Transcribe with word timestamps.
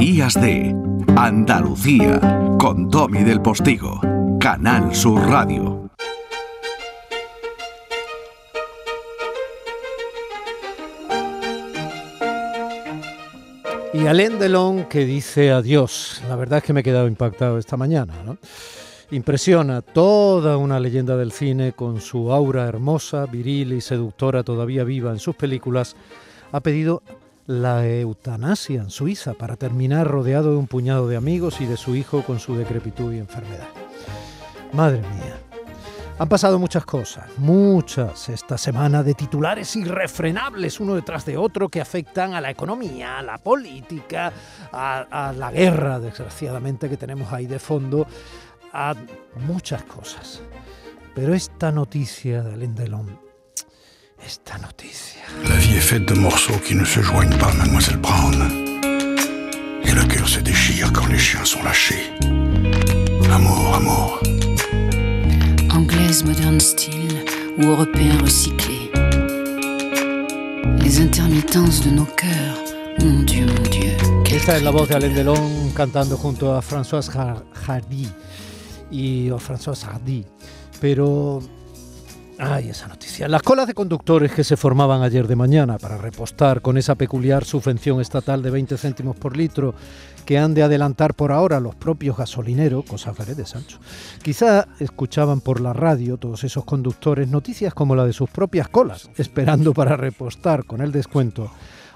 Días 0.00 0.32
de 0.32 0.74
Andalucía 1.14 2.18
con 2.58 2.88
Tommy 2.88 3.22
del 3.22 3.42
Postigo, 3.42 4.00
Canal 4.40 4.94
Sur 4.94 5.20
Radio. 5.28 5.90
Y 13.92 14.06
Alain 14.06 14.38
Delon 14.38 14.84
que 14.84 15.04
dice 15.04 15.50
adiós. 15.50 16.22
La 16.30 16.36
verdad 16.36 16.60
es 16.60 16.64
que 16.64 16.72
me 16.72 16.80
he 16.80 16.82
quedado 16.82 17.06
impactado 17.06 17.58
esta 17.58 17.76
mañana. 17.76 18.14
¿no? 18.24 18.38
Impresiona 19.10 19.82
toda 19.82 20.56
una 20.56 20.80
leyenda 20.80 21.18
del 21.18 21.30
cine 21.30 21.74
con 21.74 22.00
su 22.00 22.32
aura 22.32 22.66
hermosa, 22.66 23.26
viril 23.26 23.74
y 23.74 23.82
seductora 23.82 24.44
todavía 24.44 24.82
viva 24.82 25.10
en 25.10 25.18
sus 25.18 25.36
películas. 25.36 25.94
Ha 26.52 26.60
pedido 26.60 27.02
la 27.50 27.84
eutanasia 27.84 28.80
en 28.80 28.90
Suiza 28.90 29.34
para 29.34 29.56
terminar 29.56 30.06
rodeado 30.06 30.52
de 30.52 30.56
un 30.56 30.68
puñado 30.68 31.08
de 31.08 31.16
amigos 31.16 31.60
y 31.60 31.66
de 31.66 31.76
su 31.76 31.96
hijo 31.96 32.22
con 32.22 32.38
su 32.38 32.54
decrepitud 32.54 33.12
y 33.12 33.18
enfermedad. 33.18 33.66
Madre 34.72 35.00
mía. 35.00 35.36
Han 36.20 36.28
pasado 36.28 36.60
muchas 36.60 36.84
cosas, 36.84 37.26
muchas 37.38 38.28
esta 38.28 38.56
semana 38.56 39.02
de 39.02 39.14
titulares 39.14 39.74
irrefrenables 39.74 40.78
uno 40.78 40.94
detrás 40.94 41.26
de 41.26 41.36
otro 41.36 41.68
que 41.68 41.80
afectan 41.80 42.34
a 42.34 42.40
la 42.40 42.50
economía, 42.50 43.18
a 43.18 43.22
la 43.22 43.38
política, 43.38 44.32
a, 44.70 45.32
la 45.36 45.50
guerra, 45.50 45.98
desgraciadamente, 45.98 46.88
que 46.88 46.96
tenemos 46.96 47.32
ahí 47.32 47.46
de 47.46 47.58
fondo, 47.58 48.06
a 48.72 48.94
muchas 49.44 49.82
cosas. 49.82 50.40
Pero 51.16 51.34
esta 51.34 51.72
noticia 51.72 52.42
de 52.42 52.54
Alain 52.54 52.76
esta 54.26 54.58
noticia. 54.58 55.22
La 55.48 55.56
vie 55.56 55.76
est 55.76 55.80
faite 55.80 56.06
de 56.06 56.14
morceaux 56.14 56.58
qui 56.66 56.74
ne 56.74 56.84
se 56.84 57.00
joignent 57.00 57.36
pas, 57.38 57.52
mademoiselle 57.54 57.96
Brown. 57.98 58.50
Et 59.84 59.92
le 59.92 60.04
cœur 60.04 60.28
se 60.28 60.40
déchire 60.40 60.92
quand 60.92 61.06
les 61.06 61.18
chiens 61.18 61.44
sont 61.44 61.62
lâchés. 61.62 62.10
Amour, 63.32 63.74
amour. 63.74 64.20
Anglaise 65.72 66.24
moderne 66.24 66.60
style 66.60 67.24
ou 67.58 67.64
européen 67.66 68.18
recyclé. 68.22 68.90
Les 70.82 71.00
intermittences 71.00 71.82
de 71.84 71.90
nos 71.90 72.04
cœurs, 72.04 72.58
mon 73.00 73.22
Dieu, 73.22 73.46
mon 73.46 73.62
Dieu. 73.70 73.96
Esta 74.32 74.56
es 74.58 74.62
la 74.62 74.70
voz 74.70 74.88
de 74.88 74.94
Alain. 74.94 75.12
Delon 75.14 75.70
cantando 75.74 76.16
junto 76.16 76.52
a 76.52 76.60
François 76.62 77.00
Har- 77.14 77.42
Hardy 77.66 78.08
y 78.92 79.30
o 79.30 79.38
François 79.38 79.74
Hardy. 79.84 80.24
Pero 80.80 81.40
ay, 82.40 82.70
esa 82.70 82.88
noticia. 82.88 83.28
Las 83.28 83.42
colas 83.42 83.66
de 83.66 83.74
conductores 83.74 84.32
que 84.32 84.44
se 84.44 84.56
formaban 84.56 85.02
ayer 85.02 85.28
de 85.28 85.36
mañana 85.36 85.78
para 85.78 85.98
repostar 85.98 86.62
con 86.62 86.78
esa 86.78 86.94
peculiar 86.94 87.44
subvención 87.44 88.00
estatal 88.00 88.42
de 88.42 88.50
20 88.50 88.78
céntimos 88.78 89.16
por 89.16 89.36
litro 89.36 89.74
que 90.24 90.38
han 90.38 90.54
de 90.54 90.62
adelantar 90.62 91.14
por 91.14 91.32
ahora 91.32 91.60
los 91.60 91.74
propios 91.74 92.16
gasolineros, 92.16 92.84
cosas 92.84 93.16
veredes, 93.16 93.50
Sancho. 93.50 93.78
Quizá 94.22 94.66
escuchaban 94.78 95.40
por 95.40 95.60
la 95.60 95.72
radio 95.72 96.16
todos 96.16 96.44
esos 96.44 96.64
conductores 96.64 97.28
noticias 97.28 97.74
como 97.74 97.94
la 97.94 98.06
de 98.06 98.12
sus 98.12 98.30
propias 98.30 98.68
colas, 98.68 99.10
esperando 99.16 99.74
para 99.74 99.96
repostar 99.96 100.64
con 100.64 100.80
el 100.80 100.92
descuento 100.92 101.50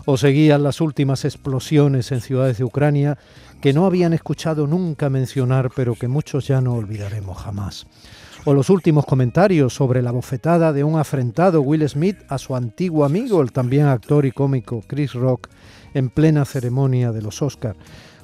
o 0.07 0.17
seguían 0.17 0.63
las 0.63 0.81
últimas 0.81 1.25
explosiones 1.25 2.13
en 2.13 2.21
ciudades 2.21 2.59
de 2.59 2.65
Ucrania 2.65 3.19
que 3.61 3.73
no 3.73 3.87
habían 3.87 4.13
escuchado 4.13 4.67
nunca 4.67 5.09
mencionar, 5.09 5.71
pero 5.75 5.95
que 5.95 6.09
muchos 6.09 6.47
ya 6.47 6.61
no 6.61 6.75
olvidaremos 6.75 7.39
jamás. 7.39 7.87
O 8.47 8.53
los 8.53 8.69
últimos 8.69 9.07
comentarios 9.07 9.73
sobre 9.73 10.03
la 10.03 10.11
bofetada 10.11 10.75
de 10.75 10.85
un 10.85 10.99
afrentado 10.99 11.63
Will 11.63 11.89
Smith 11.89 12.19
a 12.29 12.37
su 12.37 12.55
antiguo 12.55 13.07
amigo, 13.07 13.41
el 13.41 13.53
también 13.53 13.87
actor 13.87 14.27
y 14.27 14.33
cómico 14.33 14.83
Chris 14.87 15.15
Rock, 15.15 15.49
en 15.95 16.11
plena 16.11 16.45
ceremonia 16.45 17.11
de 17.11 17.23
los 17.23 17.41
Oscar. 17.41 17.75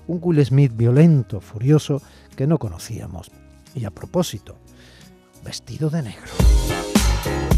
Un 0.06 0.18
Will 0.22 0.44
Smith 0.44 0.72
violento, 0.76 1.41
furioso, 1.41 2.02
que 2.36 2.46
no 2.46 2.58
conocíamos. 2.58 3.30
Y 3.74 3.86
a 3.86 3.91
propósito, 3.91 4.58
vestido 5.42 5.88
de 5.88 6.02
negro. 6.02 7.50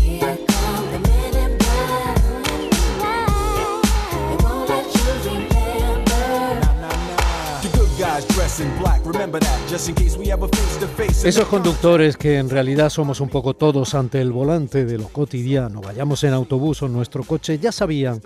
Esos 11.25 11.47
conductores 11.47 12.19
que 12.19 12.37
en 12.37 12.51
realidad 12.51 12.91
somos 12.91 13.21
un 13.21 13.31
poco 13.31 13.55
todos 13.55 13.95
ante 13.95 14.21
el 14.21 14.31
volante 14.31 14.85
de 14.85 14.99
lo 14.99 15.09
cotidiano, 15.09 15.81
vayamos 15.81 16.23
en 16.25 16.35
autobús 16.35 16.83
o 16.83 16.87
en 16.87 16.93
nuestro 16.93 17.25
coche, 17.25 17.59
ya 17.59 17.73
sabían 17.73 18.21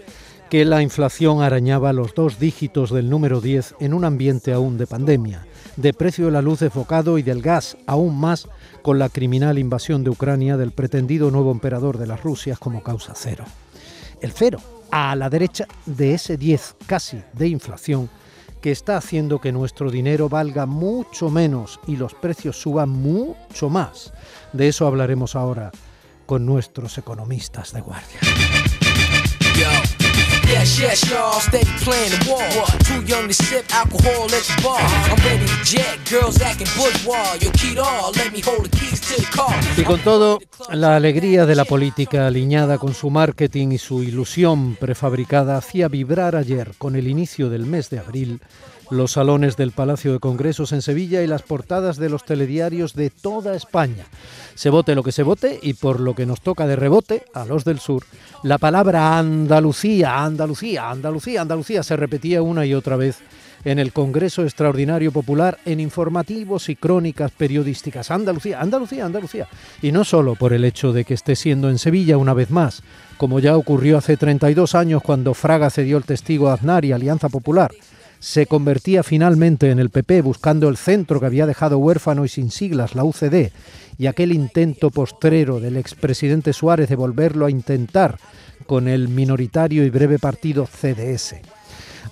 que 0.51 0.65
la 0.65 0.83
inflación 0.83 1.43
arañaba 1.43 1.93
los 1.93 2.13
dos 2.15 2.41
dígitos 2.41 2.91
del 2.91 3.09
número 3.09 3.41
10 3.41 3.77
en 3.79 3.95
un 3.95 4.05
ambiente 4.05 4.53
aún 4.53 4.79
de 4.79 4.89
pandemia, 4.89 5.47
de 5.77 5.95
precio 5.95 6.27
de 6.27 6.33
la 6.33 6.43
luz 6.43 6.59
desbocado 6.59 7.19
y 7.19 7.23
del 7.23 7.41
gas, 7.41 7.77
aún 7.87 8.19
más 8.19 8.49
con 8.83 8.99
la 8.99 9.09
criminal 9.09 9.59
invasión 9.59 10.03
de 10.03 10.11
Ucrania 10.11 10.57
del 10.57 10.73
pretendido 10.73 11.31
nuevo 11.31 11.53
emperador 11.53 11.99
de 11.99 12.07
las 12.09 12.23
Rusias 12.25 12.59
como 12.59 12.83
causa 12.83 13.13
cero. 13.15 13.45
El 14.21 14.33
cero, 14.33 14.59
a 14.91 15.15
la 15.15 15.31
derecha 15.31 15.69
de 15.85 16.15
ese 16.15 16.37
10 16.37 16.77
casi 16.87 17.23
de 17.33 17.47
inflación, 17.47 18.09
que 18.61 18.73
está 18.73 18.97
haciendo 18.97 19.41
que 19.41 19.53
nuestro 19.53 19.91
dinero 19.91 20.29
valga 20.29 20.67
mucho 20.67 21.31
menos 21.31 21.81
y 21.87 21.97
los 21.97 22.15
precios 22.15 22.61
suban 22.61 22.91
mucho 22.91 23.69
más. 23.69 24.13
De 24.53 24.69
eso 24.69 24.87
hablaremos 24.87 25.37
ahora 25.37 25.71
con 26.27 26.45
nuestros 26.47 26.99
economistas 26.99 27.73
de 27.73 27.81
guardia. 27.81 28.21
Playing. 31.83 32.13
Too 32.85 33.03
young 33.05 33.29
to 33.29 33.65
alcohol 33.75 34.27
at 34.27 34.43
the 34.43 34.61
bar. 34.63 34.81
All, 37.79 38.13
let 38.13 38.33
me 38.33 38.41
hold 38.41 38.65
the 38.65 38.77
keys 38.77 39.01
to. 39.01 39.26
Y 39.77 39.83
con 39.83 40.01
todo, 40.01 40.39
la 40.73 40.97
alegría 40.97 41.45
de 41.45 41.55
la 41.55 41.65
política 41.65 42.27
alineada 42.27 42.79
con 42.79 42.95
su 42.95 43.11
marketing 43.11 43.73
y 43.73 43.79
su 43.79 44.03
ilusión 44.03 44.75
prefabricada 44.77 45.57
hacía 45.59 45.89
vibrar 45.89 46.35
ayer, 46.35 46.73
con 46.79 46.97
el 46.97 47.07
inicio 47.07 47.51
del 47.51 47.67
mes 47.67 47.91
de 47.91 47.99
abril, 47.99 48.41
los 48.91 49.13
salones 49.13 49.57
del 49.57 49.73
Palacio 49.73 50.13
de 50.13 50.21
Congresos 50.21 50.73
en 50.73 50.81
Sevilla 50.81 51.23
y 51.23 51.27
las 51.27 51.43
portadas 51.43 51.97
de 51.97 52.09
los 52.09 52.25
telediarios 52.25 52.95
de 52.95 53.11
toda 53.11 53.55
España. 53.55 54.07
Se 54.55 54.71
vote 54.71 54.95
lo 54.95 55.03
que 55.03 55.13
se 55.13 55.23
vote 55.23 55.59
y 55.63 55.75
por 55.75 56.01
lo 56.01 56.15
que 56.15 56.27
nos 56.27 56.41
toca 56.41 56.67
de 56.67 56.77
rebote, 56.77 57.25
a 57.35 57.45
los 57.45 57.65
del 57.65 57.81
sur, 57.81 58.05
la 58.43 58.59
palabra 58.59 59.19
Andalucía, 59.19 60.25
Andalucía, 60.25 60.91
Andalucía, 60.91 61.43
Andalucía 61.43 61.83
se 61.83 61.97
repetía 61.97 62.43
una 62.43 62.65
y 62.65 62.75
otra 62.75 62.97
vez 62.97 63.19
en 63.67 63.81
el 63.81 63.93
Congreso 63.93 64.45
Extraordinario 64.45 65.11
Popular 65.11 65.59
en 65.65 65.81
informativos 65.81 66.69
y 66.69 66.77
crónicas 66.77 67.33
periodísticas. 67.33 68.13
Andalucía, 68.13 68.61
Andalucía, 68.61 69.05
Andalucía. 69.05 69.49
Y 69.83 69.91
no 69.91 70.05
solo 70.05 70.37
por 70.37 70.53
el 70.53 70.65
hecho 70.65 70.93
de 70.93 71.05
que 71.05 71.15
esté 71.15 71.35
siendo 71.35 71.69
en 71.69 71.79
Sevilla 71.79 72.17
una 72.17 72.33
vez 72.33 72.51
más, 72.51 72.85
como 73.17 73.41
ya 73.41 73.57
ocurrió 73.57 73.99
hace 73.99 74.17
32 74.17 74.77
años 74.77 75.03
cuando 75.03 75.35
Fraga 75.35 75.69
cedió 75.69 75.97
el 75.97 76.05
testigo 76.05 76.49
a 76.49 76.55
Aznar 76.55 76.85
y 76.85 76.93
Alianza 76.93 77.29
Popular, 77.29 77.73
se 78.21 78.47
convertía 78.47 79.03
finalmente 79.03 79.73
en 79.73 79.81
el 79.81 79.91
PP 79.91 80.23
buscando 80.23 80.69
el 80.69 80.77
centro 80.77 81.19
que 81.19 81.27
había 81.27 81.45
dejado 81.45 81.79
huérfano 81.79 82.25
y 82.25 82.29
sin 82.29 82.53
siglas, 82.53 82.95
la 82.95 83.03
UCD, 83.03 83.51
y 83.99 84.07
aquel 84.07 84.31
intento 84.31 84.91
postrero 84.91 85.59
del 85.59 85.77
expresidente 85.77 86.53
Suárez 86.53 86.89
de 86.89 86.95
volverlo 86.95 87.47
a 87.47 87.51
intentar 87.51 88.17
con 88.67 88.87
el 88.87 89.09
minoritario 89.09 89.85
y 89.85 89.91
breve 89.91 90.21
partido 90.21 90.67
CDS. 90.67 91.35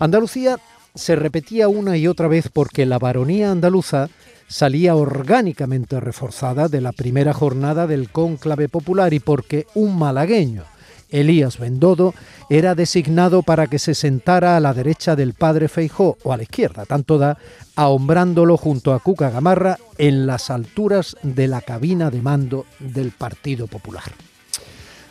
Andalucía 0.00 0.58
se 0.94 1.16
repetía 1.16 1.68
una 1.68 1.96
y 1.96 2.06
otra 2.06 2.28
vez 2.28 2.48
porque 2.52 2.86
la 2.86 2.98
baronía 2.98 3.50
andaluza 3.50 4.08
salía 4.46 4.94
orgánicamente 4.94 5.98
reforzada 5.98 6.68
de 6.68 6.80
la 6.80 6.92
primera 6.92 7.32
jornada 7.32 7.86
del 7.86 8.10
cónclave 8.10 8.68
popular 8.68 9.12
y 9.12 9.18
porque 9.18 9.66
un 9.74 9.98
malagueño, 9.98 10.62
Elías 11.10 11.58
Bendodo, 11.58 12.14
era 12.48 12.74
designado 12.74 13.42
para 13.42 13.66
que 13.66 13.78
se 13.78 13.94
sentara 13.94 14.56
a 14.56 14.60
la 14.60 14.72
derecha 14.72 15.16
del 15.16 15.34
padre 15.34 15.68
Feijó 15.68 16.16
o 16.22 16.32
a 16.32 16.36
la 16.36 16.44
izquierda, 16.44 16.84
tanto 16.84 17.18
da, 17.18 17.38
ahombrándolo 17.74 18.56
junto 18.56 18.92
a 18.92 19.00
Cuca 19.00 19.30
Gamarra 19.30 19.78
en 19.98 20.26
las 20.26 20.50
alturas 20.50 21.16
de 21.22 21.48
la 21.48 21.60
cabina 21.60 22.10
de 22.10 22.22
mando 22.22 22.66
del 22.78 23.10
Partido 23.10 23.66
Popular. 23.66 24.12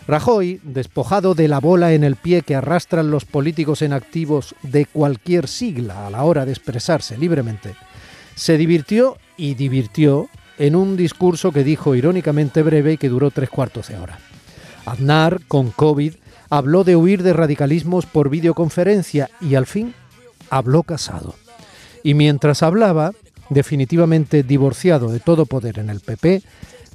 Rajoy, 0.08 0.60
despojado 0.64 1.34
de 1.34 1.48
la 1.48 1.60
bola 1.60 1.94
en 1.94 2.04
el 2.04 2.18
pie 2.18 2.42
que 2.42 2.56
arrastran 2.56 3.10
los 3.10 3.24
políticos 3.24 3.82
en 3.82 3.94
activos 3.94 4.54
de 4.62 4.86
cualquier 4.86 5.48
sigla 5.48 6.08
a 6.08 6.10
la 6.10 6.24
hora 6.24 6.46
de 6.46 6.52
expresarse 6.52 7.18
libremente, 7.18 7.76
se 8.36 8.58
divirtió 8.58 9.18
y 9.38 9.54
divirtió 9.54 10.30
en 10.58 10.76
un 10.76 10.98
discurso 10.98 11.52
que 11.52 11.64
dijo 11.64 11.96
irónicamente 11.96 12.64
breve 12.64 12.94
y 12.94 12.98
que 12.98 13.10
duró 13.10 13.32
tres 13.32 13.50
cuartos 13.50 13.88
de 13.88 13.98
hora. 13.98 14.20
Aznar, 14.86 15.40
con 15.48 15.72
COVID, 15.72 16.16
habló 16.50 16.84
de 16.84 16.96
huir 16.98 17.24
de 17.24 17.34
radicalismos 17.34 18.06
por 18.06 18.30
videoconferencia 18.30 19.30
y 19.40 19.56
al 19.56 19.66
fin 19.66 19.94
habló 20.50 20.84
casado. 20.84 21.34
Y 22.04 22.14
mientras 22.14 22.62
hablaba, 22.62 23.14
definitivamente 23.50 24.44
divorciado 24.44 25.10
de 25.10 25.22
todo 25.22 25.46
poder 25.46 25.80
en 25.80 25.90
el 25.90 26.02
PP, 26.02 26.44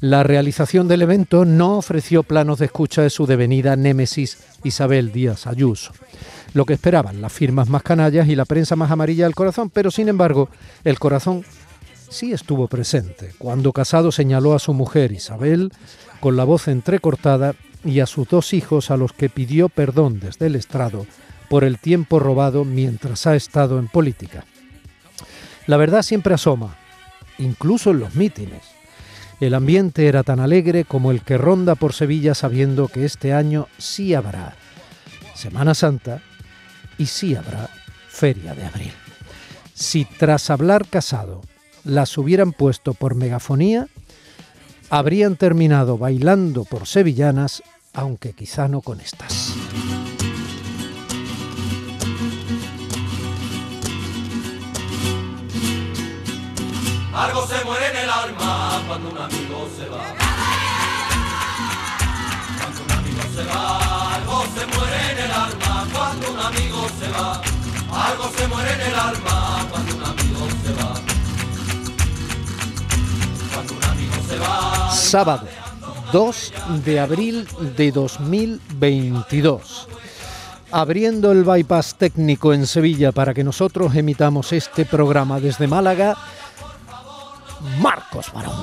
La 0.01 0.23
realización 0.23 0.87
del 0.87 1.03
evento 1.03 1.45
no 1.45 1.77
ofreció 1.77 2.23
planos 2.23 2.61
de 2.61 2.67
escucha 2.67 3.03
de 3.03 3.11
su 3.11 3.27
devenida 3.27 3.75
némesis 3.75 4.39
Isabel 4.63 5.11
Díaz 5.11 5.49
Ayuso, 5.49 5.93
lo 6.55 6.67
que 6.67 6.75
esperaban 6.75 7.21
las 7.21 7.33
firmas 7.33 7.69
más 7.69 7.83
canallas 7.83 8.29
y 8.29 8.37
la 8.37 8.45
prensa 8.45 8.77
más 8.77 8.93
amarilla 8.93 9.25
del 9.25 9.35
corazón, 9.35 9.71
pero 9.71 9.91
sin 9.91 10.09
embargo 10.09 10.51
el 10.85 11.01
corazón 11.01 11.45
sí 12.11 12.33
estuvo 12.33 12.69
presente 12.69 13.33
cuando 13.39 13.73
Casado 13.73 14.13
señaló 14.13 14.55
a 14.55 14.61
su 14.61 14.73
mujer 14.73 15.11
Isabel 15.11 15.73
con 16.21 16.37
la 16.37 16.45
voz 16.45 16.69
entrecortada 16.69 17.57
y 17.85 17.99
a 17.99 18.07
sus 18.07 18.29
dos 18.29 18.55
hijos 18.55 18.93
a 18.93 18.97
los 18.97 19.13
que 19.13 19.29
pidió 19.29 19.69
perdón 19.69 20.21
desde 20.21 20.47
el 20.47 20.55
estrado 20.55 21.07
por 21.49 21.65
el 21.65 21.81
tiempo 21.81 22.21
robado 22.21 22.65
mientras 22.65 23.27
ha 23.27 23.35
estado 23.35 23.81
en 23.81 23.89
política. 23.89 24.45
La 25.67 25.77
verdad 25.77 26.03
siempre 26.03 26.35
asoma, 26.35 26.77
incluso 27.39 27.91
en 27.91 27.99
los 27.99 28.15
mítines. 28.15 28.78
El 29.41 29.55
ambiente 29.55 30.09
era 30.09 30.25
tan 30.25 30.41
alegre 30.41 30.85
como 30.85 31.13
el 31.13 31.23
que 31.23 31.39
ronda 31.39 31.77
por 31.77 31.93
Sevilla 31.93 32.35
sabiendo 32.35 32.89
que 32.89 33.05
este 33.05 33.33
año 33.33 33.69
sí 33.79 34.15
habrá 34.15 34.57
Semana 35.35 35.75
Santa 35.75 36.21
y 36.99 37.07
sí 37.07 37.37
habrá 37.37 37.71
Feria 38.09 38.55
de 38.55 38.65
Abril. 38.65 38.93
Si 39.75 40.05
tras 40.05 40.51
hablar 40.51 40.89
casado 40.89 41.43
las 41.85 42.19
hubieran 42.19 42.53
puesto 42.53 42.95
por 42.95 43.15
megafonía, 43.15 43.87
habrían 44.91 45.37
terminado 45.37 45.99
bailando 45.99 46.65
por 46.65 46.89
sevillanas, 46.89 47.63
aunque 47.95 48.33
quizá 48.33 48.67
no 48.67 48.81
con 48.81 49.01
estas. 49.01 49.55
Algo 57.15 57.47
se 57.47 57.65
muere 57.65 57.88
cuando 58.99 59.11
un 59.11 59.19
amigo 59.19 59.69
se 59.77 59.89
va. 59.89 60.15
Cuando 62.59 62.83
un 62.85 62.91
amigo 62.91 63.23
se 63.35 63.45
va, 63.45 64.15
algo 64.17 64.45
se 64.55 64.67
muere 64.67 65.13
en 65.13 65.19
el 65.19 65.31
alma 65.31 65.87
cuando 65.93 66.31
un 66.33 66.41
amigo 66.41 66.89
se 66.99 67.09
va. 67.11 67.43
Algo 67.91 68.31
se 68.37 68.49
muere 68.49 68.73
en 68.73 68.81
el 68.81 68.95
alma 68.95 69.67
cuando 69.71 69.95
un 69.95 70.03
amigo 70.03 70.49
se 70.65 70.73
va. 70.83 70.95
Cuando 73.55 73.75
un 73.75 73.85
amigo 73.85 74.15
se 74.29 74.39
va. 74.39 74.91
Sábado 74.93 75.49
2 76.13 76.53
de 76.85 77.01
abril 77.01 77.49
de 77.77 77.93
2022. 77.93 79.89
Abriendo 80.71 81.33
el 81.33 81.45
bypass 81.45 81.95
técnico 81.95 82.53
en 82.53 82.67
Sevilla 82.67 83.13
para 83.13 83.33
que 83.33 83.45
nosotros 83.45 83.95
emitamos 83.95 84.53
este 84.53 84.85
programa 84.85 85.41
desde 85.41 85.67
Málaga, 85.67 86.17
Marcos 87.81 88.33
Barón. 88.33 88.55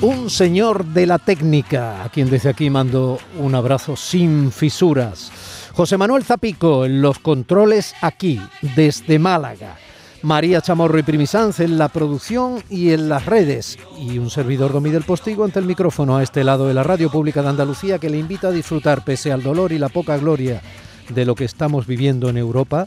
Un 0.00 0.30
señor 0.30 0.84
de 0.84 1.06
la 1.06 1.18
técnica, 1.18 2.04
a 2.04 2.08
quien 2.08 2.30
desde 2.30 2.50
aquí 2.50 2.70
mando 2.70 3.18
un 3.38 3.54
abrazo 3.54 3.96
sin 3.96 4.52
fisuras. 4.52 5.32
José 5.72 5.96
Manuel 5.96 6.24
Zapico 6.24 6.84
en 6.84 7.02
los 7.02 7.18
controles 7.18 7.94
aquí, 8.00 8.40
desde 8.76 9.18
Málaga. 9.18 9.76
María 10.22 10.60
Chamorro 10.60 10.98
y 10.98 11.04
Primisanz 11.04 11.60
en 11.60 11.78
la 11.78 11.88
producción 11.88 12.62
y 12.68 12.90
en 12.90 13.08
las 13.08 13.26
redes. 13.26 13.78
Y 14.00 14.18
un 14.18 14.30
servidor 14.30 14.72
Domi 14.72 14.90
del 14.90 15.04
Postigo 15.04 15.44
ante 15.44 15.60
el 15.60 15.64
micrófono 15.64 16.16
a 16.16 16.22
este 16.22 16.42
lado 16.42 16.66
de 16.66 16.74
la 16.74 16.82
Radio 16.82 17.10
Pública 17.10 17.42
de 17.42 17.50
Andalucía 17.50 17.98
que 17.98 18.10
le 18.10 18.18
invita 18.18 18.48
a 18.48 18.52
disfrutar, 18.52 19.04
pese 19.04 19.30
al 19.30 19.42
dolor 19.42 19.70
y 19.70 19.78
la 19.78 19.88
poca 19.88 20.16
gloria 20.16 20.60
de 21.08 21.24
lo 21.24 21.34
que 21.34 21.44
estamos 21.44 21.86
viviendo 21.86 22.28
en 22.28 22.36
Europa, 22.36 22.86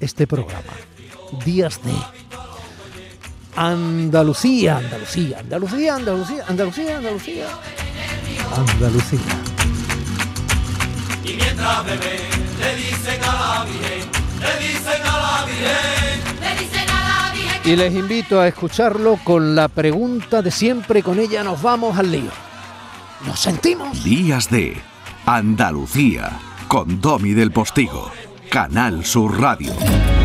este 0.00 0.26
programa. 0.26 0.72
Días 1.44 1.80
de 1.82 1.92
Andalucía, 3.56 4.78
Andalucía, 4.78 5.40
Andalucía, 5.40 5.96
Andalucía, 5.96 6.44
Andalucía, 6.48 6.96
Andalucía. 6.98 7.46
Andalucía. 8.56 9.20
Y 11.24 11.34
mientras 11.34 11.84
bebé 11.84 12.20
le 12.60 12.76
dicen 12.76 13.22
a 13.22 13.32
la 13.32 13.64
Virgen, 13.64 14.10
le 14.40 14.68
dicen 14.68 15.02
a 15.04 15.18
la 15.18 15.46
Virgen. 15.46 16.38
Y 17.64 17.76
les 17.76 17.92
invito 17.94 18.40
a 18.40 18.48
escucharlo 18.48 19.18
con 19.24 19.54
la 19.54 19.68
pregunta 19.68 20.40
de 20.40 20.50
siempre, 20.50 21.02
con 21.02 21.18
ella 21.18 21.44
nos 21.44 21.60
vamos 21.60 21.98
al 21.98 22.10
lío. 22.10 22.30
¿Nos 23.26 23.40
sentimos? 23.40 24.02
Días 24.04 24.48
de 24.48 24.80
Andalucía 25.26 26.38
con 26.68 27.00
Domi 27.00 27.32
del 27.32 27.50
Postigo, 27.50 28.10
Canal 28.50 29.04
Sur 29.04 29.40
Radio. 29.40 30.17